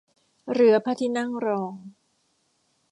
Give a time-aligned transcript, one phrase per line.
[0.53, 1.75] เรือพระที่นั่งรอง